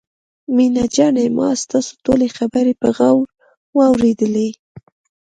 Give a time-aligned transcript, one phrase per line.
[0.55, 3.25] مينه جانې ما ستاسو ټولې خبرې په غور
[3.77, 4.49] واورېدلې.